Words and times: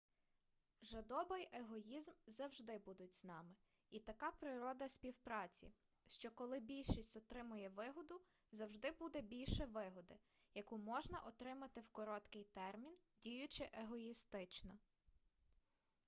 жадоба 0.81 1.37
й 1.37 1.47
егоїзм 1.51 2.11
завжди 2.27 2.77
будуть 2.77 3.11
із 3.15 3.25
нами 3.25 3.55
і 3.91 3.99
така 3.99 4.31
природа 4.31 4.89
співпраці 4.89 5.71
що 6.07 6.31
коли 6.31 6.59
більшість 6.59 7.17
отримує 7.17 7.69
вигоду 7.69 8.21
завжди 8.51 8.91
буде 8.91 9.21
більше 9.21 9.65
вигоди 9.65 10.15
яку 10.53 10.77
можна 10.77 11.19
отримати 11.19 11.81
у 11.81 11.91
короткий 11.91 12.43
термін 12.43 12.95
діючи 13.23 13.69
егоїстично 13.73 14.77